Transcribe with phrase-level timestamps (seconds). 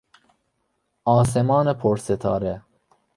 [1.05, 2.61] آسمان پرستاره